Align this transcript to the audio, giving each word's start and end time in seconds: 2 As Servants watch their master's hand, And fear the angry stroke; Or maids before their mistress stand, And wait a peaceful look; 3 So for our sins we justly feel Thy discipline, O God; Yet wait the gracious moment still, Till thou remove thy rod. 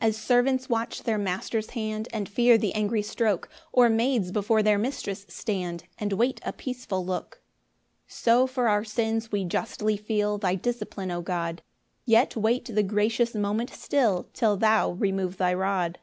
2 0.00 0.06
As 0.06 0.16
Servants 0.16 0.70
watch 0.70 1.02
their 1.02 1.18
master's 1.18 1.68
hand, 1.72 2.08
And 2.14 2.30
fear 2.30 2.56
the 2.56 2.72
angry 2.72 3.02
stroke; 3.02 3.50
Or 3.74 3.90
maids 3.90 4.30
before 4.32 4.62
their 4.62 4.78
mistress 4.78 5.26
stand, 5.28 5.84
And 5.98 6.14
wait 6.14 6.40
a 6.46 6.52
peaceful 6.54 7.04
look; 7.04 7.42
3 8.06 8.06
So 8.06 8.46
for 8.46 8.68
our 8.68 8.84
sins 8.84 9.30
we 9.30 9.44
justly 9.44 9.98
feel 9.98 10.38
Thy 10.38 10.54
discipline, 10.54 11.10
O 11.10 11.20
God; 11.20 11.60
Yet 12.06 12.36
wait 12.36 12.74
the 12.74 12.82
gracious 12.82 13.34
moment 13.34 13.68
still, 13.68 14.30
Till 14.32 14.56
thou 14.56 14.92
remove 14.92 15.36
thy 15.36 15.52
rod. 15.52 15.98